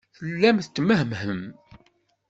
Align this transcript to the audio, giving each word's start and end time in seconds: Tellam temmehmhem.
Tellam 0.17 0.57
temmehmhem. 0.63 1.41